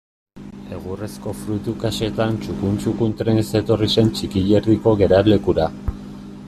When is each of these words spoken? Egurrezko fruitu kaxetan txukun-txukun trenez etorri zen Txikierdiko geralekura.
Egurrezko 0.77 1.33
fruitu 1.41 1.75
kaxetan 1.83 2.39
txukun-txukun 2.45 3.15
trenez 3.21 3.47
etorri 3.63 3.93
zen 3.97 4.13
Txikierdiko 4.17 4.97
geralekura. 5.03 5.69